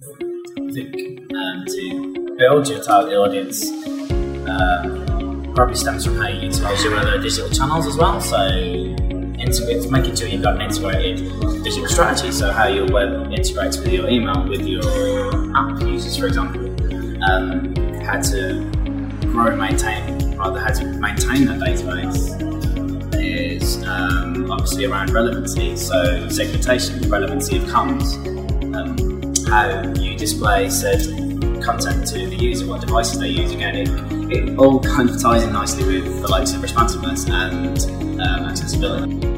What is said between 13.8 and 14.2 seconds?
your